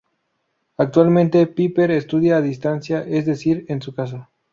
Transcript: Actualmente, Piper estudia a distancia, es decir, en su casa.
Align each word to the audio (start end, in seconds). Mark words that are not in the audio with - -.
Actualmente, 0.77 1.45
Piper 1.45 1.91
estudia 1.91 2.37
a 2.37 2.41
distancia, 2.41 3.01
es 3.07 3.27
decir, 3.27 3.65
en 3.67 3.83
su 3.83 3.93
casa. 3.93 4.31